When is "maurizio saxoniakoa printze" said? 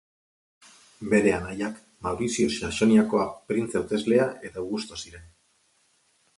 2.07-3.81